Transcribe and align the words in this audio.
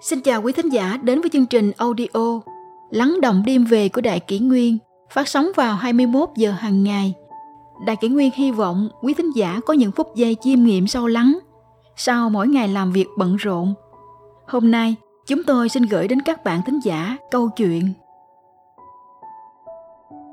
Xin 0.00 0.20
chào 0.20 0.42
quý 0.42 0.52
thính 0.52 0.68
giả 0.68 0.98
đến 1.02 1.20
với 1.20 1.30
chương 1.30 1.46
trình 1.46 1.72
audio 1.76 2.40
Lắng 2.90 3.20
động 3.22 3.42
đêm 3.46 3.64
về 3.64 3.88
của 3.88 4.00
Đại 4.00 4.20
Kỷ 4.20 4.38
Nguyên 4.38 4.78
phát 5.10 5.28
sóng 5.28 5.48
vào 5.56 5.76
21 5.76 6.28
giờ 6.36 6.50
hàng 6.50 6.84
ngày. 6.84 7.14
Đại 7.86 7.96
Kỷ 7.96 8.08
Nguyên 8.08 8.30
hy 8.34 8.50
vọng 8.50 8.88
quý 9.02 9.14
thính 9.14 9.30
giả 9.36 9.60
có 9.66 9.74
những 9.74 9.92
phút 9.92 10.06
giây 10.14 10.36
chiêm 10.40 10.62
nghiệm 10.62 10.86
sâu 10.86 11.06
lắng 11.06 11.38
sau 11.96 12.30
mỗi 12.30 12.48
ngày 12.48 12.68
làm 12.68 12.92
việc 12.92 13.06
bận 13.18 13.36
rộn. 13.36 13.74
Hôm 14.46 14.70
nay, 14.70 14.94
chúng 15.26 15.44
tôi 15.44 15.68
xin 15.68 15.82
gửi 15.82 16.08
đến 16.08 16.22
các 16.22 16.44
bạn 16.44 16.60
thính 16.66 16.80
giả 16.84 17.16
câu 17.30 17.48
chuyện 17.56 17.92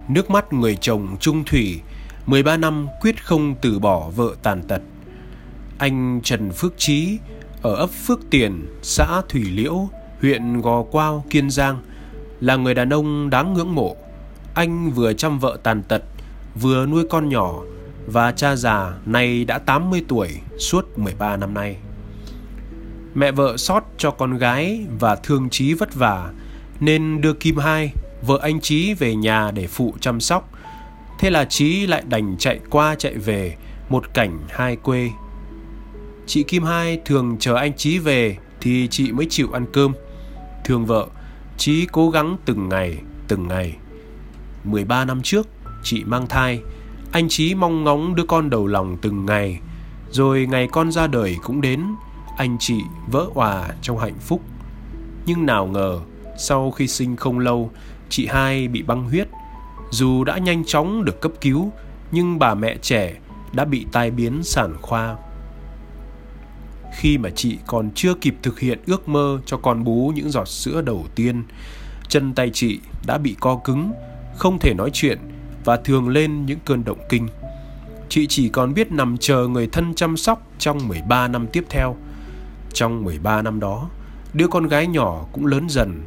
Nước 0.07 0.29
mắt 0.29 0.53
người 0.53 0.77
chồng 0.81 1.17
trung 1.19 1.43
thủy 1.45 1.81
13 2.25 2.57
năm 2.57 2.87
quyết 3.01 3.23
không 3.23 3.55
từ 3.61 3.79
bỏ 3.79 4.09
vợ 4.15 4.35
tàn 4.43 4.63
tật 4.67 4.81
Anh 5.77 6.21
Trần 6.23 6.51
Phước 6.51 6.77
Trí 6.77 7.19
ở 7.65 7.75
ấp 7.75 7.89
Phước 7.89 8.19
Tiền, 8.29 8.67
xã 8.81 9.21
Thủy 9.29 9.43
Liễu, 9.43 9.89
huyện 10.21 10.61
Gò 10.61 10.83
Quao, 10.83 11.25
Kiên 11.29 11.49
Giang 11.49 11.79
là 12.41 12.55
người 12.55 12.73
đàn 12.73 12.89
ông 12.89 13.29
đáng 13.29 13.53
ngưỡng 13.53 13.75
mộ. 13.75 13.95
Anh 14.53 14.91
vừa 14.91 15.13
chăm 15.13 15.39
vợ 15.39 15.57
tàn 15.63 15.83
tật, 15.83 16.03
vừa 16.61 16.85
nuôi 16.85 17.03
con 17.09 17.29
nhỏ 17.29 17.53
và 18.07 18.31
cha 18.31 18.55
già 18.55 18.93
nay 19.05 19.45
đã 19.45 19.59
80 19.59 20.03
tuổi 20.07 20.29
suốt 20.59 20.99
13 20.99 21.37
năm 21.37 21.53
nay. 21.53 21.77
Mẹ 23.15 23.31
vợ 23.31 23.57
sót 23.57 23.83
cho 23.97 24.11
con 24.11 24.37
gái 24.37 24.85
và 24.99 25.15
thương 25.15 25.49
Chí 25.49 25.73
vất 25.73 25.95
vả 25.95 26.31
nên 26.79 27.21
đưa 27.21 27.33
Kim 27.33 27.57
Hai, 27.57 27.91
vợ 28.21 28.39
anh 28.41 28.61
Chí 28.61 28.93
về 28.93 29.15
nhà 29.15 29.51
để 29.51 29.67
phụ 29.67 29.93
chăm 29.99 30.19
sóc. 30.19 30.49
Thế 31.19 31.29
là 31.29 31.45
Chí 31.45 31.87
lại 31.87 32.03
đành 32.07 32.35
chạy 32.39 32.59
qua 32.69 32.95
chạy 32.95 33.13
về, 33.13 33.57
một 33.89 34.13
cảnh 34.13 34.39
hai 34.49 34.75
quê. 34.75 35.09
Chị 36.27 36.43
Kim 36.43 36.63
Hai 36.63 37.01
thường 37.05 37.37
chờ 37.39 37.55
anh 37.55 37.73
Chí 37.77 37.99
về 37.99 38.37
thì 38.61 38.87
chị 38.91 39.11
mới 39.11 39.27
chịu 39.29 39.47
ăn 39.53 39.65
cơm. 39.73 39.93
Thương 40.65 40.85
vợ, 40.85 41.07
Chí 41.57 41.85
cố 41.91 42.09
gắng 42.09 42.37
từng 42.45 42.69
ngày, 42.69 42.97
từng 43.27 43.47
ngày. 43.47 43.75
13 44.63 45.05
năm 45.05 45.21
trước, 45.21 45.47
chị 45.83 46.03
mang 46.03 46.27
thai, 46.27 46.61
anh 47.11 47.29
Chí 47.29 47.55
mong 47.55 47.83
ngóng 47.83 48.15
đứa 48.15 48.23
con 48.27 48.49
đầu 48.49 48.67
lòng 48.67 48.97
từng 49.01 49.25
ngày. 49.25 49.59
Rồi 50.11 50.47
ngày 50.49 50.67
con 50.71 50.91
ra 50.91 51.07
đời 51.07 51.37
cũng 51.43 51.61
đến, 51.61 51.83
anh 52.37 52.57
chị 52.59 52.75
vỡ 53.07 53.27
hòa 53.33 53.69
trong 53.81 53.97
hạnh 53.97 54.19
phúc. 54.19 54.41
Nhưng 55.25 55.45
nào 55.45 55.67
ngờ, 55.67 55.99
sau 56.37 56.71
khi 56.71 56.87
sinh 56.87 57.15
không 57.15 57.39
lâu, 57.39 57.71
chị 58.09 58.27
hai 58.27 58.67
bị 58.67 58.81
băng 58.81 59.09
huyết. 59.09 59.27
Dù 59.91 60.23
đã 60.23 60.37
nhanh 60.37 60.65
chóng 60.65 61.05
được 61.05 61.21
cấp 61.21 61.31
cứu, 61.41 61.71
nhưng 62.11 62.39
bà 62.39 62.53
mẹ 62.53 62.77
trẻ 62.81 63.13
đã 63.51 63.65
bị 63.65 63.85
tai 63.91 64.11
biến 64.11 64.43
sản 64.43 64.75
khoa 64.81 65.15
khi 66.95 67.17
mà 67.17 67.29
chị 67.29 67.57
còn 67.67 67.89
chưa 67.95 68.13
kịp 68.13 68.35
thực 68.43 68.59
hiện 68.59 68.79
ước 68.85 69.09
mơ 69.09 69.39
cho 69.45 69.57
con 69.57 69.83
bú 69.83 70.11
những 70.15 70.29
giọt 70.29 70.47
sữa 70.47 70.81
đầu 70.81 71.05
tiên. 71.15 71.43
Chân 72.09 72.33
tay 72.33 72.49
chị 72.53 72.79
đã 73.07 73.17
bị 73.17 73.35
co 73.39 73.59
cứng, 73.63 73.91
không 74.37 74.59
thể 74.59 74.73
nói 74.73 74.89
chuyện 74.93 75.19
và 75.65 75.77
thường 75.77 76.09
lên 76.09 76.45
những 76.45 76.59
cơn 76.65 76.83
động 76.83 76.99
kinh. 77.09 77.27
Chị 78.09 78.27
chỉ 78.29 78.49
còn 78.49 78.73
biết 78.73 78.91
nằm 78.91 79.17
chờ 79.17 79.47
người 79.47 79.67
thân 79.67 79.93
chăm 79.95 80.17
sóc 80.17 80.47
trong 80.59 80.87
13 80.87 81.27
năm 81.27 81.47
tiếp 81.47 81.65
theo. 81.69 81.95
Trong 82.73 83.03
13 83.03 83.41
năm 83.41 83.59
đó, 83.59 83.89
đứa 84.33 84.47
con 84.47 84.67
gái 84.67 84.87
nhỏ 84.87 85.25
cũng 85.31 85.45
lớn 85.45 85.69
dần, 85.69 86.01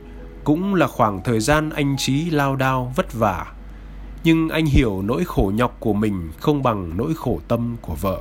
cũng 0.44 0.74
là 0.74 0.86
khoảng 0.86 1.20
thời 1.24 1.40
gian 1.40 1.70
anh 1.70 1.96
Trí 1.98 2.30
lao 2.30 2.56
đao 2.56 2.92
vất 2.96 3.12
vả. 3.12 3.46
Nhưng 4.24 4.48
anh 4.48 4.66
hiểu 4.66 5.02
nỗi 5.02 5.24
khổ 5.24 5.52
nhọc 5.54 5.76
của 5.80 5.92
mình 5.92 6.30
không 6.40 6.62
bằng 6.62 6.90
nỗi 6.96 7.14
khổ 7.14 7.40
tâm 7.48 7.76
của 7.80 7.94
vợ 7.94 8.20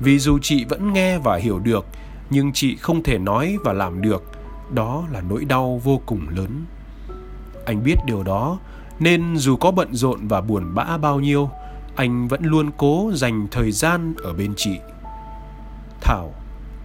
vì 0.00 0.18
dù 0.18 0.38
chị 0.42 0.64
vẫn 0.64 0.92
nghe 0.92 1.18
và 1.18 1.36
hiểu 1.36 1.58
được, 1.58 1.86
nhưng 2.30 2.52
chị 2.52 2.76
không 2.76 3.02
thể 3.02 3.18
nói 3.18 3.56
và 3.64 3.72
làm 3.72 4.02
được. 4.02 4.22
Đó 4.74 5.04
là 5.12 5.20
nỗi 5.28 5.44
đau 5.44 5.80
vô 5.84 6.00
cùng 6.06 6.28
lớn. 6.28 6.64
Anh 7.66 7.84
biết 7.84 7.96
điều 8.06 8.22
đó, 8.22 8.58
nên 8.98 9.36
dù 9.36 9.56
có 9.56 9.70
bận 9.70 9.94
rộn 9.94 10.28
và 10.28 10.40
buồn 10.40 10.74
bã 10.74 10.96
bao 10.98 11.20
nhiêu, 11.20 11.50
anh 11.96 12.28
vẫn 12.28 12.44
luôn 12.44 12.70
cố 12.76 13.10
dành 13.14 13.46
thời 13.50 13.72
gian 13.72 14.14
ở 14.22 14.32
bên 14.32 14.54
chị. 14.56 14.78
Thảo, 16.00 16.32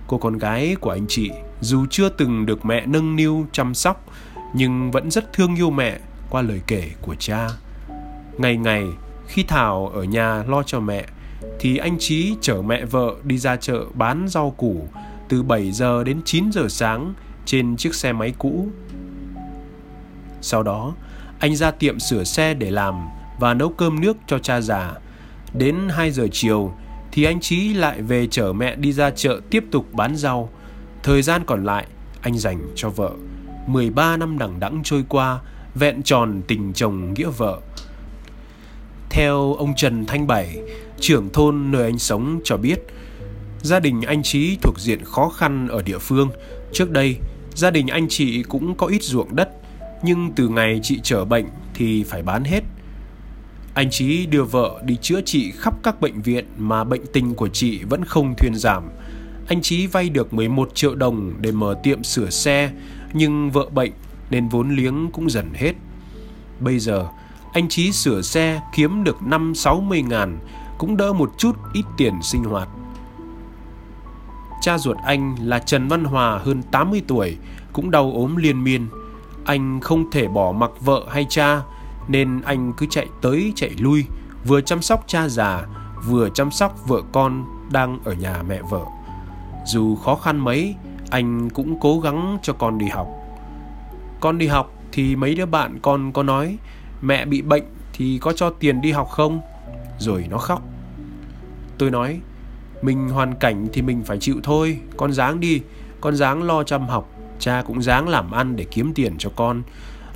cô 0.07 0.17
con 0.17 0.37
gái 0.37 0.75
của 0.81 0.89
anh 0.89 1.05
chị, 1.09 1.31
dù 1.61 1.85
chưa 1.89 2.09
từng 2.09 2.45
được 2.45 2.65
mẹ 2.65 2.85
nâng 2.85 3.15
niu, 3.15 3.45
chăm 3.51 3.73
sóc, 3.73 4.05
nhưng 4.53 4.91
vẫn 4.91 5.11
rất 5.11 5.33
thương 5.33 5.55
yêu 5.55 5.69
mẹ 5.69 5.99
qua 6.29 6.41
lời 6.41 6.61
kể 6.67 6.91
của 7.01 7.15
cha. 7.15 7.47
Ngày 8.37 8.57
ngày, 8.57 8.85
khi 9.27 9.43
thảo 9.43 9.87
ở 9.87 10.03
nhà 10.03 10.43
lo 10.47 10.63
cho 10.63 10.79
mẹ 10.79 11.05
thì 11.59 11.77
anh 11.77 11.97
Chí 11.99 12.35
chở 12.41 12.61
mẹ 12.61 12.85
vợ 12.85 13.15
đi 13.23 13.37
ra 13.37 13.55
chợ 13.55 13.85
bán 13.93 14.25
rau 14.27 14.51
củ 14.51 14.87
từ 15.29 15.43
7 15.43 15.71
giờ 15.71 16.03
đến 16.03 16.21
9 16.25 16.51
giờ 16.51 16.67
sáng 16.69 17.13
trên 17.45 17.77
chiếc 17.77 17.95
xe 17.95 18.13
máy 18.13 18.33
cũ. 18.37 18.67
Sau 20.41 20.63
đó, 20.63 20.93
anh 21.39 21.55
ra 21.55 21.71
tiệm 21.71 21.99
sửa 21.99 22.23
xe 22.23 22.53
để 22.53 22.71
làm 22.71 23.07
và 23.39 23.53
nấu 23.53 23.69
cơm 23.69 24.01
nước 24.01 24.17
cho 24.27 24.39
cha 24.39 24.61
già. 24.61 24.93
Đến 25.53 25.75
2 25.89 26.11
giờ 26.11 26.27
chiều 26.31 26.73
thì 27.11 27.23
anh 27.23 27.39
Chí 27.39 27.73
lại 27.73 28.01
về 28.01 28.27
chở 28.27 28.53
mẹ 28.53 28.75
đi 28.75 28.93
ra 28.93 29.09
chợ 29.09 29.39
tiếp 29.49 29.63
tục 29.71 29.93
bán 29.93 30.15
rau. 30.15 30.49
Thời 31.03 31.21
gian 31.21 31.41
còn 31.45 31.63
lại, 31.63 31.87
anh 32.21 32.37
dành 32.37 32.61
cho 32.75 32.89
vợ. 32.89 33.11
13 33.67 34.17
năm 34.17 34.37
đằng 34.37 34.59
đẵng 34.59 34.81
trôi 34.83 35.03
qua, 35.09 35.39
vẹn 35.75 36.03
tròn 36.03 36.41
tình 36.47 36.73
chồng 36.73 37.13
nghĩa 37.13 37.29
vợ. 37.37 37.59
Theo 39.09 39.53
ông 39.53 39.75
Trần 39.75 40.05
Thanh 40.05 40.27
Bảy, 40.27 40.57
trưởng 40.99 41.29
thôn 41.29 41.71
nơi 41.71 41.83
anh 41.83 41.99
sống 41.99 42.39
cho 42.43 42.57
biết, 42.57 42.79
gia 43.61 43.79
đình 43.79 44.01
anh 44.01 44.23
Trí 44.23 44.57
thuộc 44.61 44.79
diện 44.79 45.03
khó 45.03 45.29
khăn 45.29 45.67
ở 45.67 45.81
địa 45.81 45.97
phương. 45.97 46.29
Trước 46.73 46.91
đây, 46.91 47.17
gia 47.55 47.71
đình 47.71 47.87
anh 47.87 48.07
chị 48.09 48.43
cũng 48.43 48.75
có 48.75 48.87
ít 48.87 49.03
ruộng 49.03 49.35
đất, 49.35 49.49
nhưng 50.03 50.31
từ 50.35 50.47
ngày 50.47 50.79
chị 50.83 50.99
trở 51.03 51.25
bệnh 51.25 51.45
thì 51.73 52.03
phải 52.03 52.23
bán 52.23 52.43
hết. 52.43 52.63
Anh 53.73 53.89
Trí 53.89 54.25
đưa 54.25 54.43
vợ 54.43 54.81
đi 54.85 54.95
chữa 55.01 55.21
trị 55.21 55.51
khắp 55.51 55.73
các 55.83 56.01
bệnh 56.01 56.21
viện 56.21 56.45
mà 56.57 56.83
bệnh 56.83 57.01
tình 57.13 57.35
của 57.35 57.47
chị 57.47 57.83
vẫn 57.83 58.05
không 58.05 58.33
thuyên 58.37 58.53
giảm. 58.55 58.83
Anh 59.47 59.61
Trí 59.61 59.87
vay 59.87 60.09
được 60.09 60.33
11 60.33 60.75
triệu 60.75 60.95
đồng 60.95 61.33
để 61.41 61.51
mở 61.51 61.75
tiệm 61.83 62.03
sửa 62.03 62.29
xe, 62.29 62.71
nhưng 63.13 63.51
vợ 63.51 63.69
bệnh 63.73 63.91
nên 64.29 64.49
vốn 64.49 64.75
liếng 64.75 65.09
cũng 65.13 65.29
dần 65.29 65.49
hết. 65.53 65.73
Bây 66.59 66.79
giờ, 66.79 67.07
anh 67.57 67.67
Trí 67.69 67.91
sửa 67.91 68.21
xe 68.21 68.61
kiếm 68.71 69.03
được 69.03 69.17
5-60 69.21 70.07
ngàn, 70.07 70.39
cũng 70.77 70.97
đỡ 70.97 71.13
một 71.13 71.31
chút 71.37 71.55
ít 71.73 71.85
tiền 71.97 72.13
sinh 72.21 72.43
hoạt. 72.43 72.67
Cha 74.61 74.77
ruột 74.77 74.97
anh 74.97 75.35
là 75.41 75.59
Trần 75.59 75.87
Văn 75.87 76.03
Hòa 76.03 76.37
hơn 76.37 76.63
80 76.63 77.01
tuổi, 77.07 77.37
cũng 77.73 77.91
đau 77.91 78.11
ốm 78.15 78.35
liên 78.35 78.63
miên. 78.63 78.87
Anh 79.45 79.79
không 79.79 80.11
thể 80.11 80.27
bỏ 80.27 80.51
mặc 80.51 80.71
vợ 80.81 81.05
hay 81.09 81.25
cha, 81.29 81.61
nên 82.07 82.41
anh 82.41 82.73
cứ 82.73 82.85
chạy 82.89 83.07
tới 83.21 83.53
chạy 83.55 83.71
lui, 83.79 84.05
vừa 84.45 84.61
chăm 84.61 84.81
sóc 84.81 85.03
cha 85.07 85.27
già, 85.27 85.65
vừa 86.07 86.29
chăm 86.29 86.51
sóc 86.51 86.87
vợ 86.87 87.01
con 87.11 87.45
đang 87.71 87.99
ở 88.03 88.13
nhà 88.13 88.43
mẹ 88.47 88.61
vợ. 88.69 88.85
Dù 89.65 89.95
khó 89.95 90.15
khăn 90.15 90.37
mấy, 90.37 90.75
anh 91.09 91.49
cũng 91.49 91.79
cố 91.79 91.99
gắng 91.99 92.37
cho 92.41 92.53
con 92.53 92.77
đi 92.77 92.87
học. 92.87 93.07
Con 94.19 94.37
đi 94.37 94.47
học 94.47 94.73
thì 94.91 95.15
mấy 95.15 95.35
đứa 95.35 95.45
bạn 95.45 95.79
con 95.81 96.11
có 96.11 96.23
nói 96.23 96.57
mẹ 97.01 97.25
bị 97.25 97.41
bệnh 97.41 97.63
thì 97.93 98.17
có 98.21 98.33
cho 98.33 98.49
tiền 98.49 98.81
đi 98.81 98.91
học 98.91 99.09
không? 99.09 99.41
Rồi 99.99 100.25
nó 100.29 100.37
khóc. 100.37 100.61
Tôi 101.77 101.91
nói, 101.91 102.19
mình 102.81 103.09
hoàn 103.09 103.35
cảnh 103.35 103.67
thì 103.73 103.81
mình 103.81 104.03
phải 104.03 104.17
chịu 104.17 104.35
thôi, 104.43 104.79
con 104.97 105.13
dáng 105.13 105.39
đi, 105.39 105.61
con 106.01 106.15
dáng 106.15 106.43
lo 106.43 106.63
chăm 106.63 106.87
học, 106.87 107.09
cha 107.39 107.63
cũng 107.67 107.81
dáng 107.81 108.09
làm 108.09 108.31
ăn 108.31 108.55
để 108.55 108.63
kiếm 108.63 108.93
tiền 108.93 109.15
cho 109.17 109.29
con. 109.35 109.63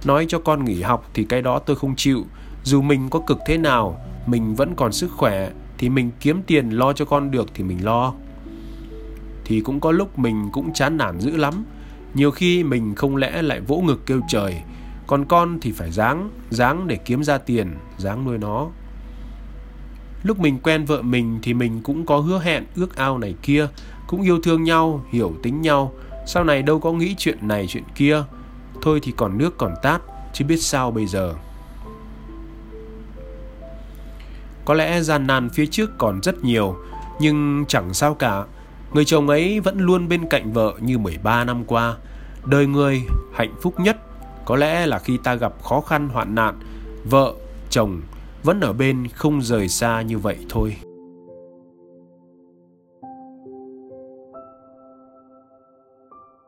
Nói 0.05 0.25
cho 0.29 0.39
con 0.39 0.65
nghỉ 0.65 0.81
học 0.81 1.09
thì 1.13 1.23
cái 1.23 1.41
đó 1.41 1.59
tôi 1.59 1.75
không 1.75 1.95
chịu, 1.95 2.25
dù 2.63 2.81
mình 2.81 3.09
có 3.09 3.19
cực 3.27 3.37
thế 3.47 3.57
nào, 3.57 3.99
mình 4.25 4.55
vẫn 4.55 4.75
còn 4.75 4.91
sức 4.91 5.11
khỏe 5.11 5.49
thì 5.77 5.89
mình 5.89 6.11
kiếm 6.19 6.41
tiền 6.47 6.69
lo 6.69 6.93
cho 6.93 7.05
con 7.05 7.31
được 7.31 7.49
thì 7.53 7.63
mình 7.63 7.85
lo. 7.85 8.13
Thì 9.45 9.61
cũng 9.61 9.79
có 9.79 9.91
lúc 9.91 10.19
mình 10.19 10.49
cũng 10.53 10.73
chán 10.73 10.97
nản 10.97 11.19
dữ 11.19 11.37
lắm, 11.37 11.63
nhiều 12.13 12.31
khi 12.31 12.63
mình 12.63 12.95
không 12.95 13.15
lẽ 13.15 13.41
lại 13.41 13.61
vỗ 13.61 13.77
ngực 13.77 14.05
kêu 14.05 14.21
trời, 14.27 14.61
còn 15.11 15.25
con 15.25 15.59
thì 15.61 15.71
phải 15.71 15.91
dáng, 15.91 16.29
dáng 16.49 16.87
để 16.87 16.95
kiếm 16.95 17.23
ra 17.23 17.37
tiền, 17.37 17.77
dáng 17.97 18.25
nuôi 18.25 18.37
nó. 18.37 18.67
Lúc 20.23 20.39
mình 20.39 20.59
quen 20.63 20.85
vợ 20.85 21.01
mình 21.01 21.39
thì 21.41 21.53
mình 21.53 21.81
cũng 21.83 22.05
có 22.05 22.17
hứa 22.17 22.39
hẹn 22.39 22.65
ước 22.75 22.95
ao 22.95 23.17
này 23.17 23.35
kia, 23.41 23.67
cũng 24.07 24.21
yêu 24.21 24.39
thương 24.43 24.63
nhau, 24.63 25.05
hiểu 25.09 25.33
tính 25.43 25.61
nhau. 25.61 25.93
Sau 26.27 26.43
này 26.43 26.61
đâu 26.61 26.79
có 26.79 26.91
nghĩ 26.91 27.15
chuyện 27.17 27.47
này 27.47 27.67
chuyện 27.69 27.83
kia. 27.95 28.23
Thôi 28.81 28.99
thì 29.03 29.13
còn 29.17 29.37
nước 29.37 29.57
còn 29.57 29.73
tát, 29.81 30.01
chứ 30.33 30.45
biết 30.45 30.61
sao 30.61 30.91
bây 30.91 31.05
giờ. 31.05 31.33
Có 34.65 34.73
lẽ 34.73 35.01
gian 35.01 35.27
nan 35.27 35.49
phía 35.49 35.65
trước 35.65 35.97
còn 35.97 36.21
rất 36.23 36.43
nhiều, 36.43 36.75
nhưng 37.19 37.65
chẳng 37.67 37.93
sao 37.93 38.13
cả. 38.13 38.43
Người 38.93 39.05
chồng 39.05 39.29
ấy 39.29 39.59
vẫn 39.59 39.79
luôn 39.79 40.07
bên 40.07 40.29
cạnh 40.29 40.53
vợ 40.53 40.73
như 40.79 40.97
13 40.97 41.43
năm 41.43 41.63
qua. 41.65 41.95
Đời 42.45 42.67
người 42.67 43.01
hạnh 43.33 43.53
phúc 43.61 43.79
nhất 43.79 43.97
có 44.45 44.55
lẽ 44.55 44.85
là 44.85 44.99
khi 44.99 45.17
ta 45.23 45.35
gặp 45.35 45.63
khó 45.63 45.81
khăn 45.81 46.09
hoạn 46.09 46.35
nạn, 46.35 46.59
vợ, 47.09 47.33
chồng 47.69 48.01
vẫn 48.43 48.61
ở 48.61 48.73
bên 48.73 49.07
không 49.07 49.41
rời 49.41 49.67
xa 49.67 50.01
như 50.01 50.17
vậy 50.17 50.37
thôi. 50.49 50.75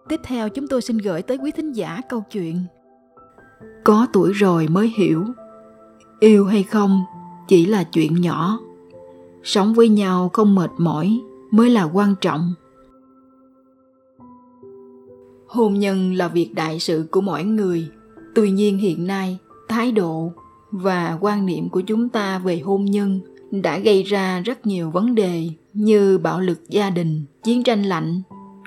Tiếp 0.10 0.20
theo 0.24 0.50
chúng 0.50 0.68
tôi 0.68 0.82
xin 0.82 0.98
gửi 0.98 1.22
tới 1.22 1.38
quý 1.38 1.52
thính 1.52 1.72
giả 1.72 2.02
câu 2.10 2.24
chuyện 2.32 2.64
Có 3.84 4.08
tuổi 4.14 4.34
rồi 4.34 4.68
mới 4.68 4.94
hiểu 4.98 5.24
Yêu 6.20 6.46
hay 6.46 6.64
không 6.64 7.02
chỉ 7.48 7.66
là 7.66 7.84
chuyện 7.84 8.22
nhỏ. 8.22 8.60
Sống 9.44 9.74
với 9.74 9.90
nhau 9.90 10.30
không 10.34 10.56
mệt 10.56 10.72
mỏi 10.78 11.22
mới 11.52 11.70
là 11.70 11.84
quan 11.84 12.16
trọng 12.22 12.54
hôn 15.54 15.80
nhân 15.80 16.14
là 16.14 16.28
việc 16.28 16.54
đại 16.54 16.80
sự 16.80 17.08
của 17.12 17.22
mỗi 17.22 17.44
người. 17.44 17.88
Tuy 18.36 18.52
nhiên 18.52 18.78
hiện 18.78 19.08
nay, 19.08 19.38
thái 19.68 19.92
độ 19.92 20.32
và 20.72 21.18
quan 21.22 21.46
niệm 21.46 21.70
của 21.70 21.82
chúng 21.82 22.10
ta 22.10 22.40
về 22.40 22.60
hôn 22.60 22.86
nhân 22.86 23.20
đã 23.52 23.80
gây 23.80 24.04
ra 24.04 24.40
rất 24.40 24.66
nhiều 24.66 24.90
vấn 24.92 25.16
đề 25.16 25.50
như 25.74 26.18
bạo 26.18 26.40
lực 26.40 26.70
gia 26.70 26.90
đình, 26.90 27.26
chiến 27.44 27.64
tranh 27.64 27.84
lạnh, 27.84 28.22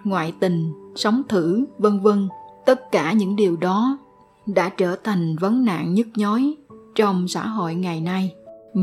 ngoại 0.05 0.33
tình 0.41 0.73
sống 0.97 1.23
thử, 1.29 1.65
vân 1.79 2.01
vân. 2.01 2.29
Tất 2.67 2.93
cả 2.93 3.13
những 3.13 3.37
điều 3.37 3.57
đó 3.57 3.99
đã 4.47 4.69
trở 4.69 4.97
thành 5.05 5.37
vấn 5.37 5.65
nạn 5.65 5.95
nhức 5.95 6.07
nhối 6.17 6.55
trong 6.95 7.29
xã 7.29 7.47
hội 7.47 7.75
ngày 7.75 8.01
nay. 8.01 8.35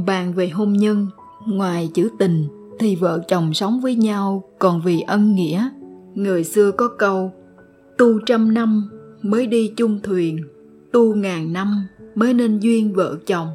Bàn 0.06 0.34
về 0.34 0.50
hôn 0.50 0.74
nhân, 0.74 1.08
ngoài 1.48 1.90
chữ 1.94 2.10
tình 2.20 2.48
thì 2.80 2.96
vợ 2.96 3.24
chồng 3.28 3.54
sống 3.54 3.82
với 3.82 3.96
nhau 3.96 4.44
còn 4.60 4.82
vì 4.82 5.02
ân 5.02 5.36
nghĩa. 5.36 5.70
Người 6.14 6.44
xưa 6.44 6.72
có 6.72 6.88
câu 7.00 7.32
tu 7.98 8.20
trăm 8.26 8.54
năm 8.54 8.90
mới 9.22 9.48
đi 9.48 9.74
chung 9.78 10.00
thuyền, 10.04 10.40
tu 10.92 11.16
ngàn 11.16 11.54
năm 11.54 11.88
mới 12.16 12.34
nên 12.34 12.60
duyên 12.60 12.94
vợ 12.94 13.18
chồng. 13.26 13.48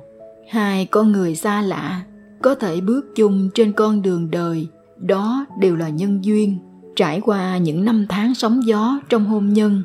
Hai 0.50 0.86
con 0.86 1.12
người 1.12 1.34
xa 1.34 1.62
lạ 1.62 2.02
có 2.42 2.54
thể 2.54 2.80
bước 2.80 3.06
chung 3.14 3.48
trên 3.54 3.72
con 3.72 4.02
đường 4.02 4.30
đời, 4.30 4.68
đó 4.96 5.46
đều 5.60 5.76
là 5.76 5.88
nhân 5.88 6.24
duyên. 6.24 6.58
Trải 6.96 7.20
qua 7.20 7.58
những 7.58 7.84
năm 7.84 8.06
tháng 8.08 8.34
sóng 8.34 8.66
gió 8.66 9.00
trong 9.08 9.24
hôn 9.24 9.52
nhân, 9.52 9.82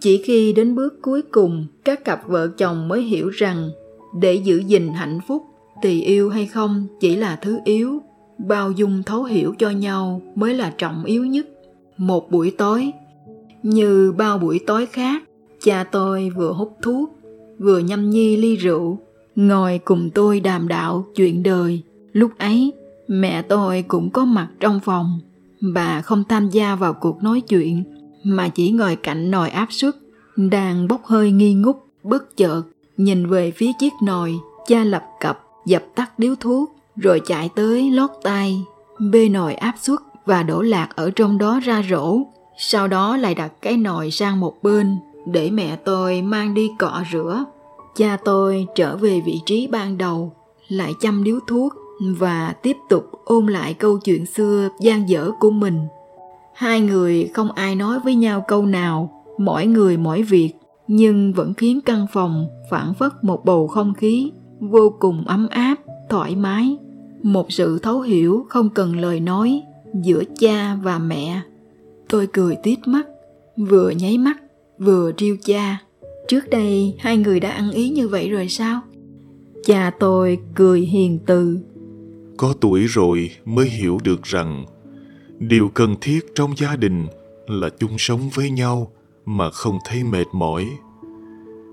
chỉ 0.00 0.22
khi 0.22 0.52
đến 0.52 0.74
bước 0.74 1.02
cuối 1.02 1.22
cùng, 1.22 1.66
các 1.84 2.04
cặp 2.04 2.28
vợ 2.28 2.48
chồng 2.48 2.88
mới 2.88 3.02
hiểu 3.02 3.28
rằng 3.28 3.70
để 4.20 4.34
giữ 4.34 4.58
gìn 4.58 4.88
hạnh 4.88 5.18
phúc 5.28 5.42
thì 5.82 6.02
yêu 6.02 6.30
hay 6.30 6.46
không 6.46 6.86
chỉ 7.00 7.16
là 7.16 7.36
thứ 7.36 7.58
yếu. 7.64 8.02
Bao 8.38 8.70
dung 8.70 9.02
thấu 9.02 9.24
hiểu 9.24 9.54
cho 9.58 9.70
nhau 9.70 10.22
mới 10.34 10.54
là 10.54 10.74
trọng 10.78 11.04
yếu 11.04 11.26
nhất. 11.26 11.46
Một 11.96 12.30
buổi 12.30 12.50
tối 12.50 12.92
như 13.66 14.12
bao 14.12 14.38
buổi 14.38 14.60
tối 14.66 14.86
khác, 14.86 15.22
cha 15.62 15.84
tôi 15.84 16.30
vừa 16.36 16.52
hút 16.52 16.76
thuốc, 16.82 17.10
vừa 17.58 17.78
nhâm 17.78 18.10
nhi 18.10 18.36
ly 18.36 18.56
rượu, 18.56 18.98
ngồi 19.36 19.80
cùng 19.84 20.10
tôi 20.14 20.40
đàm 20.40 20.68
đạo 20.68 21.04
chuyện 21.14 21.42
đời. 21.42 21.82
Lúc 22.12 22.30
ấy, 22.38 22.72
mẹ 23.08 23.42
tôi 23.42 23.84
cũng 23.88 24.10
có 24.10 24.24
mặt 24.24 24.48
trong 24.60 24.80
phòng. 24.80 25.20
Bà 25.74 26.02
không 26.02 26.24
tham 26.28 26.48
gia 26.48 26.74
vào 26.74 26.92
cuộc 26.92 27.22
nói 27.22 27.40
chuyện, 27.40 27.84
mà 28.24 28.48
chỉ 28.48 28.70
ngồi 28.70 28.96
cạnh 28.96 29.30
nồi 29.30 29.50
áp 29.50 29.66
suất, 29.70 29.94
đang 30.36 30.88
bốc 30.88 31.04
hơi 31.04 31.30
nghi 31.30 31.54
ngút, 31.54 31.76
bất 32.02 32.36
chợt, 32.36 32.62
nhìn 32.96 33.26
về 33.26 33.50
phía 33.50 33.70
chiếc 33.78 33.92
nồi. 34.02 34.34
Cha 34.66 34.84
lập 34.84 35.02
cập, 35.20 35.40
dập 35.66 35.84
tắt 35.94 36.18
điếu 36.18 36.34
thuốc, 36.40 36.76
rồi 36.96 37.20
chạy 37.26 37.50
tới 37.54 37.90
lót 37.90 38.10
tay 38.22 38.62
bê 38.98 39.28
nồi 39.28 39.54
áp 39.54 39.74
suất 39.80 39.98
và 40.26 40.42
đổ 40.42 40.62
lạc 40.62 40.88
ở 40.96 41.10
trong 41.10 41.38
đó 41.38 41.60
ra 41.60 41.82
rổ 41.90 42.18
sau 42.58 42.88
đó 42.88 43.16
lại 43.16 43.34
đặt 43.34 43.52
cái 43.62 43.76
nồi 43.76 44.10
sang 44.10 44.40
một 44.40 44.62
bên 44.62 44.96
để 45.26 45.50
mẹ 45.50 45.76
tôi 45.76 46.22
mang 46.22 46.54
đi 46.54 46.70
cọ 46.78 47.02
rửa. 47.12 47.44
Cha 47.96 48.16
tôi 48.24 48.66
trở 48.74 48.96
về 48.96 49.20
vị 49.20 49.40
trí 49.46 49.66
ban 49.66 49.98
đầu, 49.98 50.32
lại 50.68 50.94
chăm 51.00 51.24
điếu 51.24 51.38
thuốc 51.46 51.72
và 52.18 52.54
tiếp 52.62 52.76
tục 52.88 53.04
ôn 53.24 53.46
lại 53.46 53.74
câu 53.74 53.98
chuyện 53.98 54.26
xưa 54.26 54.68
gian 54.80 55.08
dở 55.08 55.30
của 55.40 55.50
mình. 55.50 55.80
Hai 56.54 56.80
người 56.80 57.30
không 57.34 57.52
ai 57.52 57.74
nói 57.74 57.98
với 58.04 58.14
nhau 58.14 58.44
câu 58.48 58.66
nào, 58.66 59.24
mỗi 59.38 59.66
người 59.66 59.96
mỗi 59.96 60.22
việc, 60.22 60.52
nhưng 60.88 61.32
vẫn 61.32 61.54
khiến 61.54 61.80
căn 61.80 62.06
phòng 62.12 62.46
phản 62.70 62.94
phất 62.94 63.12
một 63.22 63.44
bầu 63.44 63.66
không 63.66 63.94
khí 63.94 64.32
vô 64.60 64.92
cùng 64.98 65.24
ấm 65.26 65.48
áp, 65.50 65.74
thoải 66.10 66.36
mái. 66.36 66.76
Một 67.22 67.52
sự 67.52 67.78
thấu 67.78 68.00
hiểu 68.00 68.46
không 68.48 68.70
cần 68.70 69.00
lời 69.00 69.20
nói 69.20 69.62
giữa 70.02 70.22
cha 70.38 70.78
và 70.82 70.98
mẹ 70.98 71.40
tôi 72.08 72.26
cười 72.32 72.56
tít 72.62 72.78
mắt, 72.86 73.06
vừa 73.56 73.90
nháy 73.90 74.18
mắt, 74.18 74.36
vừa 74.78 75.12
riêu 75.18 75.36
cha. 75.44 75.78
Trước 76.28 76.50
đây 76.50 76.94
hai 76.98 77.16
người 77.16 77.40
đã 77.40 77.50
ăn 77.50 77.70
ý 77.70 77.88
như 77.88 78.08
vậy 78.08 78.28
rồi 78.30 78.48
sao? 78.48 78.80
Cha 79.64 79.90
tôi 80.00 80.38
cười 80.54 80.80
hiền 80.80 81.18
từ. 81.26 81.58
Có 82.36 82.54
tuổi 82.60 82.86
rồi 82.86 83.30
mới 83.44 83.68
hiểu 83.68 83.98
được 84.04 84.22
rằng 84.22 84.64
điều 85.38 85.68
cần 85.68 85.94
thiết 86.00 86.20
trong 86.34 86.56
gia 86.56 86.76
đình 86.76 87.06
là 87.46 87.68
chung 87.78 87.98
sống 87.98 88.20
với 88.34 88.50
nhau 88.50 88.92
mà 89.24 89.50
không 89.50 89.78
thấy 89.84 90.04
mệt 90.04 90.26
mỏi. 90.32 90.68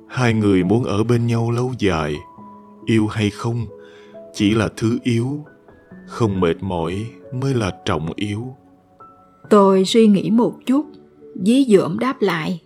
Hai 0.07 0.33
người 0.33 0.63
muốn 0.63 0.83
ở 0.83 1.03
bên 1.03 1.27
nhau 1.27 1.51
lâu 1.51 1.71
dài, 1.79 2.15
yêu 2.85 3.07
hay 3.07 3.29
không, 3.29 3.65
chỉ 4.33 4.53
là 4.53 4.69
thứ 4.77 4.99
yếu. 5.03 5.45
Không 6.07 6.39
mệt 6.39 6.63
mỏi 6.63 7.05
mới 7.33 7.53
là 7.53 7.71
trọng 7.85 8.13
yếu 8.15 8.55
tôi 9.53 9.85
suy 9.85 10.07
nghĩ 10.07 10.31
một 10.31 10.53
chút. 10.65 10.85
Dí 11.45 11.65
dỏm 11.65 11.99
đáp 11.99 12.21
lại 12.21 12.61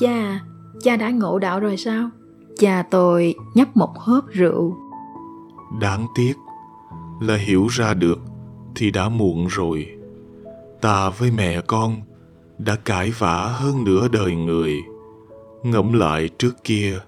cha 0.00 0.40
cha 0.82 0.96
đã 0.96 1.10
ngộ 1.10 1.38
đạo 1.38 1.60
rồi 1.60 1.76
sao? 1.76 2.10
Cha 2.58 2.82
tôi 2.90 3.34
nhấp 3.54 3.76
một 3.76 3.98
hớp 3.98 4.24
rượu. 4.28 4.76
Đáng 5.80 6.06
tiếc 6.14 6.32
là 7.20 7.36
hiểu 7.36 7.66
ra 7.66 7.94
được 7.94 8.18
thì 8.74 8.90
đã 8.90 9.08
muộn 9.08 9.46
rồi. 9.46 9.86
Ta 10.80 11.10
với 11.10 11.30
mẹ 11.36 11.60
con 11.60 11.96
đã 12.58 12.76
cãi 12.76 13.12
vã 13.18 13.54
hơn 13.54 13.84
nửa 13.84 14.08
đời 14.08 14.34
người. 14.34 14.76
Ngẫm 15.62 15.92
lại 15.92 16.28
trước 16.38 16.64
kia 16.64 16.98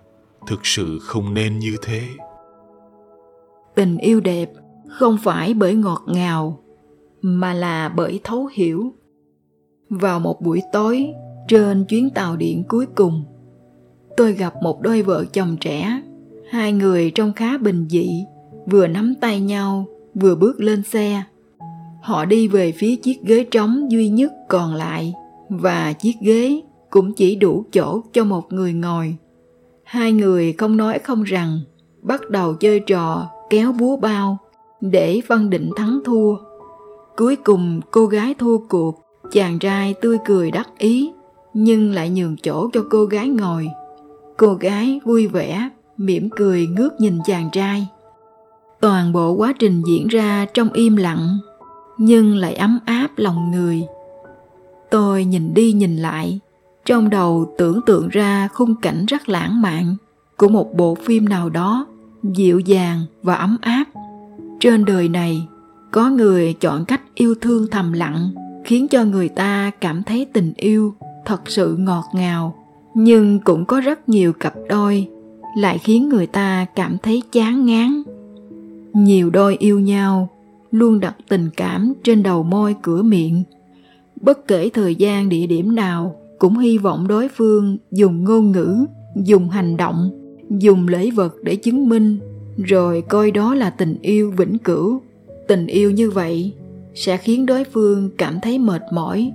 thực 0.46 0.66
sự 0.66 0.98
không 0.98 1.34
nên 1.34 1.58
như 1.58 1.76
thế. 1.82 2.02
Tình 3.74 3.96
yêu 3.96 4.20
đẹp 4.20 4.50
không 4.88 5.18
phải 5.22 5.54
bởi 5.54 5.74
ngọt 5.74 6.02
ngào 6.06 6.64
mà 7.22 7.54
là 7.54 7.88
bởi 7.88 8.20
thấu 8.24 8.48
hiểu 8.52 8.94
vào 9.90 10.20
một 10.20 10.42
buổi 10.42 10.62
tối 10.72 11.06
trên 11.48 11.84
chuyến 11.84 12.10
tàu 12.10 12.36
điện 12.36 12.64
cuối 12.68 12.86
cùng. 12.94 13.24
Tôi 14.16 14.32
gặp 14.32 14.54
một 14.62 14.80
đôi 14.80 15.02
vợ 15.02 15.24
chồng 15.32 15.56
trẻ, 15.60 16.02
hai 16.50 16.72
người 16.72 17.10
trông 17.10 17.32
khá 17.32 17.58
bình 17.58 17.86
dị, 17.90 18.24
vừa 18.66 18.86
nắm 18.86 19.14
tay 19.20 19.40
nhau, 19.40 19.86
vừa 20.14 20.34
bước 20.34 20.60
lên 20.60 20.82
xe. 20.82 21.22
Họ 22.02 22.24
đi 22.24 22.48
về 22.48 22.72
phía 22.72 22.96
chiếc 22.96 23.22
ghế 23.22 23.44
trống 23.50 23.90
duy 23.90 24.08
nhất 24.08 24.32
còn 24.48 24.74
lại, 24.74 25.14
và 25.48 25.92
chiếc 25.92 26.14
ghế 26.20 26.60
cũng 26.90 27.12
chỉ 27.14 27.36
đủ 27.36 27.64
chỗ 27.72 28.00
cho 28.12 28.24
một 28.24 28.52
người 28.52 28.72
ngồi. 28.72 29.16
Hai 29.84 30.12
người 30.12 30.52
không 30.52 30.76
nói 30.76 30.98
không 30.98 31.22
rằng, 31.22 31.60
bắt 32.02 32.30
đầu 32.30 32.54
chơi 32.54 32.80
trò 32.80 33.30
kéo 33.50 33.72
búa 33.72 33.96
bao 33.96 34.38
để 34.80 35.20
phân 35.28 35.50
định 35.50 35.70
thắng 35.76 36.00
thua. 36.04 36.36
Cuối 37.16 37.36
cùng 37.36 37.80
cô 37.90 38.06
gái 38.06 38.34
thua 38.34 38.58
cuộc 38.68 39.03
chàng 39.34 39.58
trai 39.58 39.94
tươi 39.94 40.18
cười 40.24 40.50
đắc 40.50 40.68
ý, 40.78 41.12
nhưng 41.54 41.92
lại 41.92 42.10
nhường 42.10 42.36
chỗ 42.36 42.70
cho 42.72 42.84
cô 42.90 43.04
gái 43.04 43.28
ngồi. 43.28 43.68
Cô 44.36 44.54
gái 44.54 45.00
vui 45.04 45.26
vẻ, 45.26 45.68
mỉm 45.96 46.28
cười 46.36 46.66
ngước 46.66 47.00
nhìn 47.00 47.18
chàng 47.24 47.48
trai. 47.52 47.86
Toàn 48.80 49.12
bộ 49.12 49.32
quá 49.32 49.52
trình 49.58 49.82
diễn 49.86 50.08
ra 50.08 50.46
trong 50.54 50.72
im 50.72 50.96
lặng, 50.96 51.38
nhưng 51.98 52.36
lại 52.36 52.54
ấm 52.54 52.78
áp 52.84 53.10
lòng 53.16 53.50
người. 53.50 53.82
Tôi 54.90 55.24
nhìn 55.24 55.54
đi 55.54 55.72
nhìn 55.72 55.96
lại, 55.96 56.40
trong 56.84 57.10
đầu 57.10 57.54
tưởng 57.58 57.80
tượng 57.86 58.08
ra 58.08 58.48
khung 58.48 58.74
cảnh 58.74 59.06
rất 59.06 59.28
lãng 59.28 59.62
mạn 59.62 59.96
của 60.36 60.48
một 60.48 60.74
bộ 60.76 60.94
phim 60.94 61.28
nào 61.28 61.50
đó 61.50 61.86
dịu 62.22 62.58
dàng 62.58 63.00
và 63.22 63.34
ấm 63.34 63.56
áp. 63.60 63.84
Trên 64.60 64.84
đời 64.84 65.08
này, 65.08 65.48
có 65.90 66.10
người 66.10 66.52
chọn 66.52 66.84
cách 66.84 67.00
yêu 67.14 67.34
thương 67.40 67.66
thầm 67.70 67.92
lặng 67.92 68.30
khiến 68.64 68.88
cho 68.88 69.04
người 69.04 69.28
ta 69.28 69.70
cảm 69.80 70.02
thấy 70.02 70.26
tình 70.32 70.52
yêu 70.56 70.94
thật 71.24 71.40
sự 71.46 71.76
ngọt 71.76 72.04
ngào. 72.14 72.54
Nhưng 72.94 73.40
cũng 73.40 73.64
có 73.64 73.80
rất 73.80 74.08
nhiều 74.08 74.32
cặp 74.32 74.54
đôi 74.68 75.08
lại 75.56 75.78
khiến 75.78 76.08
người 76.08 76.26
ta 76.26 76.66
cảm 76.74 76.96
thấy 77.02 77.22
chán 77.32 77.66
ngán. 77.66 78.02
Nhiều 78.92 79.30
đôi 79.30 79.56
yêu 79.56 79.80
nhau 79.80 80.28
luôn 80.70 81.00
đặt 81.00 81.16
tình 81.28 81.50
cảm 81.56 81.92
trên 82.04 82.22
đầu 82.22 82.42
môi 82.42 82.76
cửa 82.82 83.02
miệng. 83.02 83.42
Bất 84.20 84.46
kể 84.48 84.70
thời 84.74 84.94
gian, 84.94 85.28
địa 85.28 85.46
điểm 85.46 85.74
nào 85.74 86.16
cũng 86.38 86.58
hy 86.58 86.78
vọng 86.78 87.08
đối 87.08 87.28
phương 87.28 87.76
dùng 87.90 88.24
ngôn 88.24 88.52
ngữ, 88.52 88.86
dùng 89.16 89.50
hành 89.50 89.76
động, 89.76 90.10
dùng 90.50 90.88
lễ 90.88 91.10
vật 91.10 91.34
để 91.42 91.56
chứng 91.56 91.88
minh, 91.88 92.18
rồi 92.56 93.02
coi 93.02 93.30
đó 93.30 93.54
là 93.54 93.70
tình 93.70 93.98
yêu 94.02 94.30
vĩnh 94.36 94.58
cửu. 94.58 95.00
Tình 95.48 95.66
yêu 95.66 95.90
như 95.90 96.10
vậy 96.10 96.52
sẽ 96.94 97.16
khiến 97.16 97.46
đối 97.46 97.64
phương 97.64 98.10
cảm 98.18 98.40
thấy 98.40 98.58
mệt 98.58 98.82
mỏi. 98.92 99.32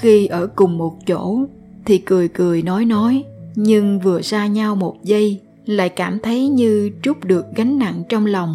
Khi 0.00 0.26
ở 0.26 0.46
cùng 0.46 0.78
một 0.78 1.06
chỗ, 1.06 1.40
thì 1.84 1.98
cười 1.98 2.28
cười 2.28 2.62
nói 2.62 2.84
nói, 2.84 3.24
nhưng 3.54 4.00
vừa 4.00 4.22
xa 4.22 4.46
nhau 4.46 4.76
một 4.76 4.96
giây, 5.04 5.40
lại 5.66 5.88
cảm 5.88 6.18
thấy 6.18 6.48
như 6.48 6.90
trút 7.02 7.24
được 7.24 7.44
gánh 7.54 7.78
nặng 7.78 8.02
trong 8.08 8.26
lòng. 8.26 8.54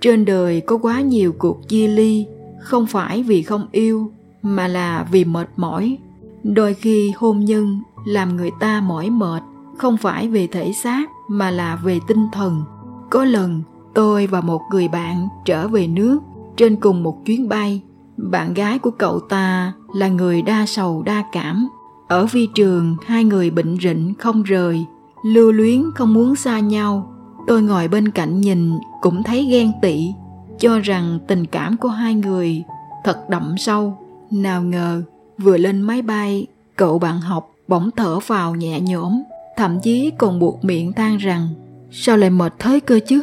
Trên 0.00 0.24
đời 0.24 0.60
có 0.60 0.78
quá 0.78 1.00
nhiều 1.00 1.32
cuộc 1.38 1.68
chia 1.68 1.88
ly, 1.88 2.26
không 2.60 2.86
phải 2.86 3.22
vì 3.22 3.42
không 3.42 3.66
yêu, 3.72 4.10
mà 4.42 4.68
là 4.68 5.06
vì 5.12 5.24
mệt 5.24 5.48
mỏi. 5.56 5.98
Đôi 6.42 6.74
khi 6.74 7.12
hôn 7.16 7.40
nhân 7.40 7.80
làm 8.06 8.36
người 8.36 8.50
ta 8.60 8.80
mỏi 8.80 9.10
mệt, 9.10 9.42
không 9.78 9.96
phải 9.96 10.28
về 10.28 10.46
thể 10.46 10.72
xác, 10.72 11.10
mà 11.28 11.50
là 11.50 11.76
về 11.76 11.98
tinh 12.08 12.26
thần. 12.32 12.62
Có 13.10 13.24
lần, 13.24 13.62
tôi 13.94 14.26
và 14.26 14.40
một 14.40 14.60
người 14.70 14.88
bạn 14.88 15.28
trở 15.44 15.68
về 15.68 15.86
nước, 15.86 16.18
trên 16.56 16.76
cùng 16.76 17.02
một 17.02 17.24
chuyến 17.24 17.48
bay 17.48 17.82
bạn 18.30 18.54
gái 18.54 18.78
của 18.78 18.90
cậu 18.90 19.20
ta 19.20 19.72
là 19.94 20.08
người 20.08 20.42
đa 20.42 20.66
sầu 20.66 21.02
đa 21.02 21.24
cảm. 21.32 21.68
Ở 22.08 22.26
vi 22.26 22.48
trường, 22.54 22.96
hai 23.06 23.24
người 23.24 23.50
bệnh 23.50 23.78
rịnh 23.82 24.14
không 24.18 24.42
rời, 24.42 24.84
lưu 25.24 25.52
luyến 25.52 25.82
không 25.94 26.14
muốn 26.14 26.36
xa 26.36 26.60
nhau. 26.60 27.12
Tôi 27.46 27.62
ngồi 27.62 27.88
bên 27.88 28.10
cạnh 28.10 28.40
nhìn 28.40 28.78
cũng 29.00 29.22
thấy 29.22 29.44
ghen 29.44 29.72
tị, 29.82 30.08
cho 30.58 30.78
rằng 30.78 31.18
tình 31.28 31.46
cảm 31.46 31.76
của 31.76 31.88
hai 31.88 32.14
người 32.14 32.62
thật 33.04 33.28
đậm 33.28 33.54
sâu. 33.58 33.98
Nào 34.30 34.62
ngờ, 34.62 35.02
vừa 35.38 35.56
lên 35.56 35.80
máy 35.80 36.02
bay, 36.02 36.46
cậu 36.76 36.98
bạn 36.98 37.20
học 37.20 37.50
bỗng 37.68 37.90
thở 37.96 38.18
vào 38.26 38.54
nhẹ 38.54 38.80
nhõm, 38.80 39.22
thậm 39.56 39.80
chí 39.80 40.10
còn 40.18 40.38
buộc 40.38 40.64
miệng 40.64 40.92
than 40.92 41.16
rằng, 41.16 41.48
sao 41.90 42.16
lại 42.16 42.30
mệt 42.30 42.54
thế 42.58 42.80
cơ 42.80 43.00
chứ? 43.06 43.22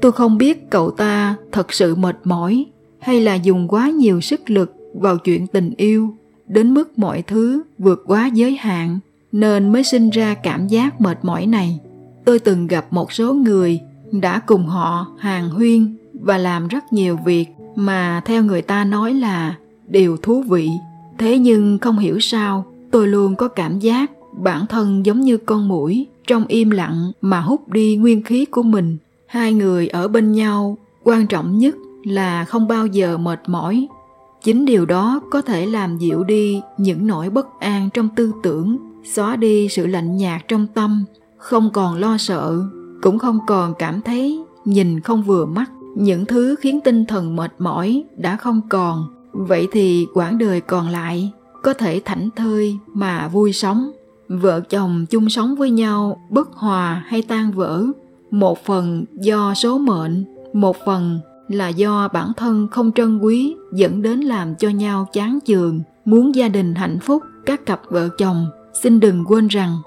Tôi 0.00 0.12
không 0.12 0.38
biết 0.38 0.70
cậu 0.70 0.90
ta 0.90 1.36
thật 1.52 1.72
sự 1.72 1.94
mệt 1.94 2.16
mỏi 2.24 2.66
hay 3.04 3.20
là 3.20 3.34
dùng 3.34 3.68
quá 3.68 3.90
nhiều 3.90 4.20
sức 4.20 4.50
lực 4.50 4.76
vào 4.94 5.18
chuyện 5.18 5.46
tình 5.46 5.70
yêu, 5.76 6.14
đến 6.46 6.74
mức 6.74 6.98
mọi 6.98 7.22
thứ 7.22 7.62
vượt 7.78 8.04
quá 8.06 8.26
giới 8.26 8.56
hạn, 8.56 8.98
nên 9.32 9.72
mới 9.72 9.84
sinh 9.84 10.10
ra 10.10 10.34
cảm 10.34 10.66
giác 10.66 11.00
mệt 11.00 11.18
mỏi 11.22 11.46
này. 11.46 11.80
Tôi 12.24 12.38
từng 12.38 12.66
gặp 12.66 12.86
một 12.90 13.12
số 13.12 13.34
người 13.34 13.80
đã 14.12 14.38
cùng 14.38 14.66
họ 14.66 15.06
hàng 15.18 15.50
huyên 15.50 15.96
và 16.12 16.38
làm 16.38 16.68
rất 16.68 16.92
nhiều 16.92 17.18
việc 17.24 17.46
mà 17.76 18.22
theo 18.24 18.44
người 18.44 18.62
ta 18.62 18.84
nói 18.84 19.14
là 19.14 19.56
điều 19.88 20.16
thú 20.16 20.42
vị. 20.42 20.68
Thế 21.18 21.38
nhưng 21.38 21.78
không 21.78 21.98
hiểu 21.98 22.20
sao, 22.20 22.64
tôi 22.90 23.08
luôn 23.08 23.36
có 23.36 23.48
cảm 23.48 23.78
giác 23.78 24.10
bản 24.42 24.66
thân 24.66 25.06
giống 25.06 25.20
như 25.20 25.36
con 25.36 25.68
mũi 25.68 26.06
trong 26.26 26.46
im 26.46 26.70
lặng 26.70 27.12
mà 27.20 27.40
hút 27.40 27.68
đi 27.68 27.96
nguyên 27.96 28.22
khí 28.22 28.44
của 28.44 28.62
mình. 28.62 28.96
Hai 29.26 29.52
người 29.52 29.88
ở 29.88 30.08
bên 30.08 30.32
nhau 30.32 30.78
quan 31.04 31.26
trọng 31.26 31.58
nhất 31.58 31.74
là 32.04 32.44
không 32.44 32.68
bao 32.68 32.86
giờ 32.86 33.18
mệt 33.18 33.40
mỏi. 33.46 33.88
Chính 34.42 34.64
điều 34.64 34.86
đó 34.86 35.20
có 35.30 35.42
thể 35.42 35.66
làm 35.66 35.98
dịu 35.98 36.24
đi 36.24 36.60
những 36.78 37.06
nỗi 37.06 37.30
bất 37.30 37.60
an 37.60 37.88
trong 37.94 38.08
tư 38.16 38.32
tưởng, 38.42 38.76
xóa 39.04 39.36
đi 39.36 39.68
sự 39.68 39.86
lạnh 39.86 40.16
nhạt 40.16 40.48
trong 40.48 40.66
tâm. 40.66 41.04
Không 41.38 41.70
còn 41.72 41.94
lo 41.94 42.16
sợ, 42.18 42.62
cũng 43.02 43.18
không 43.18 43.38
còn 43.46 43.74
cảm 43.78 44.00
thấy 44.00 44.44
nhìn 44.64 45.00
không 45.00 45.22
vừa 45.22 45.46
mắt. 45.46 45.70
Những 45.96 46.26
thứ 46.26 46.56
khiến 46.60 46.80
tinh 46.84 47.06
thần 47.06 47.36
mệt 47.36 47.52
mỏi 47.58 48.04
đã 48.16 48.36
không 48.36 48.60
còn. 48.68 49.04
Vậy 49.32 49.68
thì 49.72 50.06
quãng 50.14 50.38
đời 50.38 50.60
còn 50.60 50.88
lại 50.88 51.32
có 51.62 51.74
thể 51.74 52.00
thảnh 52.04 52.28
thơi 52.36 52.78
mà 52.86 53.28
vui 53.28 53.52
sống. 53.52 53.90
Vợ 54.28 54.60
chồng 54.60 55.06
chung 55.10 55.28
sống 55.28 55.56
với 55.56 55.70
nhau 55.70 56.20
bất 56.30 56.52
hòa 56.52 57.04
hay 57.06 57.22
tan 57.22 57.52
vỡ, 57.52 57.86
một 58.30 58.64
phần 58.64 59.04
do 59.12 59.54
số 59.54 59.78
mệnh, 59.78 60.24
một 60.52 60.76
phần 60.86 61.20
là 61.48 61.68
do 61.68 62.08
bản 62.12 62.32
thân 62.36 62.68
không 62.70 62.92
trân 62.92 63.18
quý, 63.18 63.56
dẫn 63.72 64.02
đến 64.02 64.20
làm 64.20 64.54
cho 64.54 64.68
nhau 64.68 65.08
chán 65.12 65.38
chường, 65.44 65.82
muốn 66.04 66.34
gia 66.34 66.48
đình 66.48 66.74
hạnh 66.74 66.98
phúc, 67.00 67.22
các 67.46 67.66
cặp 67.66 67.80
vợ 67.88 68.08
chồng. 68.18 68.46
Xin 68.82 69.00
đừng 69.00 69.24
quên 69.24 69.48
rằng, 69.48 69.78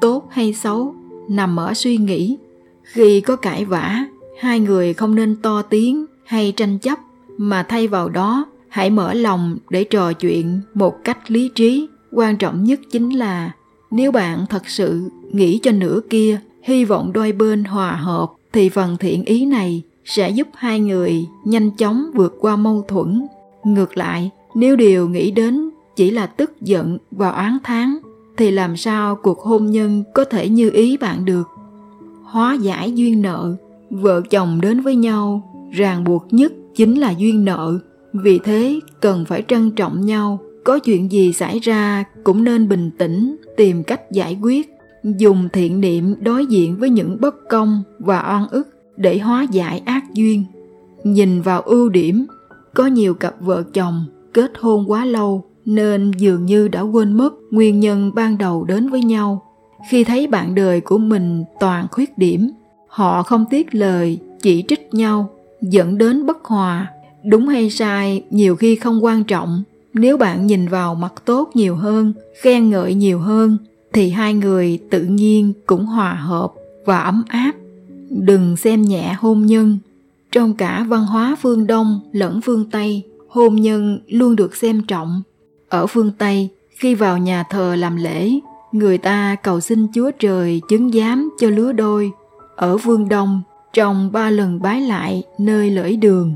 tốt 0.00 0.28
hay 0.30 0.52
xấu, 0.52 0.94
nằm 1.30 1.56
ở 1.56 1.74
suy 1.74 1.96
nghĩ. 1.96 2.36
Khi 2.82 3.20
có 3.20 3.36
cãi 3.36 3.64
vã, 3.64 4.04
hai 4.40 4.60
người 4.60 4.94
không 4.94 5.14
nên 5.14 5.36
to 5.36 5.62
tiếng 5.62 6.04
hay 6.24 6.52
tranh 6.56 6.78
chấp, 6.78 6.98
mà 7.38 7.62
thay 7.62 7.88
vào 7.88 8.08
đó, 8.08 8.46
hãy 8.68 8.90
mở 8.90 9.14
lòng 9.14 9.56
để 9.70 9.84
trò 9.84 10.12
chuyện 10.12 10.60
một 10.74 10.94
cách 11.04 11.30
lý 11.30 11.50
trí. 11.54 11.88
Quan 12.12 12.36
trọng 12.36 12.64
nhất 12.64 12.80
chính 12.90 13.10
là, 13.10 13.50
nếu 13.90 14.12
bạn 14.12 14.46
thật 14.50 14.62
sự 14.66 15.10
nghĩ 15.32 15.58
cho 15.62 15.72
nửa 15.72 16.00
kia, 16.10 16.40
hy 16.62 16.84
vọng 16.84 17.12
đôi 17.12 17.32
bên 17.32 17.64
hòa 17.64 17.92
hợp, 17.92 18.26
thì 18.52 18.68
phần 18.68 18.96
thiện 18.96 19.24
ý 19.24 19.46
này 19.46 19.82
sẽ 20.06 20.30
giúp 20.30 20.48
hai 20.54 20.80
người 20.80 21.26
nhanh 21.44 21.70
chóng 21.70 22.10
vượt 22.14 22.36
qua 22.40 22.56
mâu 22.56 22.84
thuẫn. 22.88 23.26
Ngược 23.64 23.96
lại, 23.96 24.30
nếu 24.54 24.76
điều 24.76 25.08
nghĩ 25.08 25.30
đến 25.30 25.70
chỉ 25.96 26.10
là 26.10 26.26
tức 26.26 26.60
giận 26.60 26.98
và 27.10 27.30
oán 27.30 27.58
thán, 27.64 27.96
thì 28.36 28.50
làm 28.50 28.76
sao 28.76 29.16
cuộc 29.16 29.40
hôn 29.40 29.66
nhân 29.66 30.04
có 30.14 30.24
thể 30.24 30.48
như 30.48 30.70
ý 30.70 30.96
bạn 30.96 31.24
được? 31.24 31.48
Hóa 32.22 32.54
giải 32.54 32.92
duyên 32.92 33.22
nợ, 33.22 33.56
vợ 33.90 34.20
chồng 34.30 34.60
đến 34.60 34.80
với 34.80 34.96
nhau, 34.96 35.52
ràng 35.72 36.04
buộc 36.04 36.26
nhất 36.30 36.52
chính 36.74 37.00
là 37.00 37.10
duyên 37.10 37.44
nợ. 37.44 37.78
Vì 38.12 38.38
thế, 38.38 38.80
cần 39.00 39.24
phải 39.24 39.42
trân 39.48 39.70
trọng 39.70 40.06
nhau. 40.06 40.38
Có 40.64 40.78
chuyện 40.78 41.12
gì 41.12 41.32
xảy 41.32 41.58
ra 41.58 42.04
cũng 42.24 42.44
nên 42.44 42.68
bình 42.68 42.90
tĩnh, 42.98 43.36
tìm 43.56 43.82
cách 43.82 44.12
giải 44.12 44.38
quyết. 44.42 44.68
Dùng 45.18 45.48
thiện 45.52 45.80
niệm 45.80 46.14
đối 46.20 46.46
diện 46.46 46.76
với 46.76 46.90
những 46.90 47.16
bất 47.20 47.34
công 47.48 47.82
và 47.98 48.24
oan 48.28 48.48
ức 48.48 48.75
để 48.96 49.18
hóa 49.18 49.46
giải 49.50 49.82
ác 49.84 50.14
duyên. 50.14 50.44
Nhìn 51.04 51.40
vào 51.40 51.60
ưu 51.60 51.88
điểm, 51.88 52.26
có 52.74 52.86
nhiều 52.86 53.14
cặp 53.14 53.34
vợ 53.40 53.62
chồng 53.72 54.04
kết 54.34 54.52
hôn 54.58 54.90
quá 54.90 55.04
lâu 55.04 55.44
nên 55.64 56.10
dường 56.10 56.46
như 56.46 56.68
đã 56.68 56.80
quên 56.80 57.12
mất 57.12 57.34
nguyên 57.50 57.80
nhân 57.80 58.14
ban 58.14 58.38
đầu 58.38 58.64
đến 58.64 58.88
với 58.88 59.00
nhau. 59.00 59.42
Khi 59.90 60.04
thấy 60.04 60.26
bạn 60.26 60.54
đời 60.54 60.80
của 60.80 60.98
mình 60.98 61.44
toàn 61.60 61.86
khuyết 61.90 62.18
điểm, 62.18 62.50
họ 62.88 63.22
không 63.22 63.44
tiếc 63.50 63.74
lời, 63.74 64.18
chỉ 64.42 64.64
trích 64.68 64.94
nhau, 64.94 65.30
dẫn 65.62 65.98
đến 65.98 66.26
bất 66.26 66.44
hòa. 66.44 66.92
Đúng 67.24 67.48
hay 67.48 67.70
sai, 67.70 68.24
nhiều 68.30 68.56
khi 68.56 68.76
không 68.76 69.04
quan 69.04 69.24
trọng. 69.24 69.62
Nếu 69.94 70.16
bạn 70.16 70.46
nhìn 70.46 70.68
vào 70.68 70.94
mặt 70.94 71.12
tốt 71.24 71.50
nhiều 71.54 71.76
hơn, 71.76 72.12
khen 72.40 72.70
ngợi 72.70 72.94
nhiều 72.94 73.18
hơn, 73.18 73.58
thì 73.92 74.10
hai 74.10 74.34
người 74.34 74.78
tự 74.90 75.02
nhiên 75.02 75.52
cũng 75.66 75.86
hòa 75.86 76.14
hợp 76.14 76.52
và 76.84 76.98
ấm 76.98 77.24
áp 77.28 77.52
đừng 78.24 78.56
xem 78.56 78.82
nhẹ 78.82 79.14
hôn 79.18 79.46
nhân. 79.46 79.78
Trong 80.32 80.54
cả 80.54 80.86
văn 80.88 81.06
hóa 81.06 81.36
phương 81.42 81.66
đông 81.66 82.00
lẫn 82.12 82.40
phương 82.40 82.70
tây, 82.70 83.02
hôn 83.28 83.56
nhân 83.56 83.98
luôn 84.08 84.36
được 84.36 84.56
xem 84.56 84.82
trọng. 84.82 85.22
Ở 85.68 85.86
phương 85.86 86.10
tây, 86.18 86.48
khi 86.70 86.94
vào 86.94 87.18
nhà 87.18 87.44
thờ 87.50 87.74
làm 87.76 87.96
lễ, 87.96 88.32
người 88.72 88.98
ta 88.98 89.36
cầu 89.42 89.60
xin 89.60 89.86
chúa 89.94 90.10
trời 90.18 90.60
chứng 90.68 90.92
giám 90.92 91.30
cho 91.38 91.50
lứa 91.50 91.72
đôi. 91.72 92.10
Ở 92.56 92.78
phương 92.78 93.08
đông, 93.08 93.42
trong 93.72 94.12
ba 94.12 94.30
lần 94.30 94.62
bái 94.62 94.80
lại 94.80 95.22
nơi 95.38 95.70
lưỡi 95.70 95.96
đường, 95.96 96.34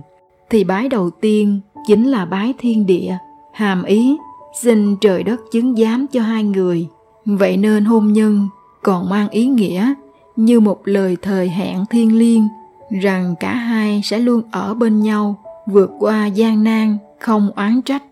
thì 0.50 0.64
bái 0.64 0.88
đầu 0.88 1.10
tiên 1.10 1.60
chính 1.86 2.10
là 2.10 2.24
bái 2.24 2.54
thiên 2.58 2.86
địa. 2.86 3.16
Hàm 3.52 3.82
ý, 3.82 4.16
xin 4.60 4.96
trời 4.96 5.22
đất 5.22 5.40
chứng 5.52 5.76
giám 5.76 6.06
cho 6.06 6.22
hai 6.22 6.44
người. 6.44 6.88
Vậy 7.24 7.56
nên 7.56 7.84
hôn 7.84 8.12
nhân 8.12 8.48
còn 8.82 9.10
mang 9.10 9.28
ý 9.28 9.46
nghĩa 9.46 9.94
như 10.44 10.60
một 10.60 10.80
lời 10.84 11.16
thời 11.22 11.48
hẹn 11.48 11.84
thiên 11.90 12.18
liêng, 12.18 12.48
rằng 13.02 13.34
cả 13.40 13.54
hai 13.54 14.00
sẽ 14.04 14.18
luôn 14.18 14.42
ở 14.50 14.74
bên 14.74 15.02
nhau, 15.02 15.36
vượt 15.66 15.90
qua 15.98 16.26
gian 16.26 16.64
nan, 16.64 16.98
không 17.18 17.50
oán 17.56 17.82
trách. 17.82 18.02